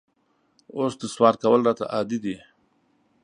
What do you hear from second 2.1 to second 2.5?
دي